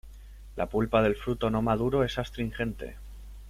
[0.55, 2.95] La pulpa del fruto no maduro es astringente.